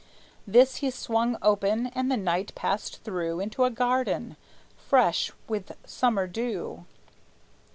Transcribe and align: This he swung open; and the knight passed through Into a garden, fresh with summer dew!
This 0.47 0.77
he 0.77 0.89
swung 0.89 1.37
open; 1.43 1.85
and 1.93 2.09
the 2.11 2.17
knight 2.17 2.55
passed 2.55 3.03
through 3.03 3.39
Into 3.39 3.65
a 3.65 3.69
garden, 3.69 4.35
fresh 4.75 5.31
with 5.47 5.77
summer 5.85 6.25
dew! 6.25 6.87